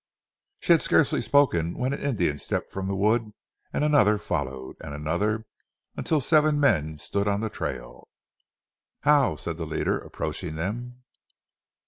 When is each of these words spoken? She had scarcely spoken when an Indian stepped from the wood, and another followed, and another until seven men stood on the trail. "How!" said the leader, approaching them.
She 0.61 0.71
had 0.71 0.81
scarcely 0.81 1.21
spoken 1.21 1.77
when 1.77 1.93
an 1.93 1.99
Indian 1.99 2.39
stepped 2.39 2.71
from 2.71 2.87
the 2.87 2.95
wood, 2.95 3.33
and 3.71 3.83
another 3.83 4.17
followed, 4.17 4.77
and 4.79 4.95
another 4.95 5.45
until 5.95 6.19
seven 6.19 6.59
men 6.59 6.97
stood 6.97 7.27
on 7.27 7.41
the 7.41 7.51
trail. 7.51 8.07
"How!" 9.01 9.35
said 9.35 9.57
the 9.57 9.67
leader, 9.67 9.99
approaching 9.99 10.55
them. 10.55 11.03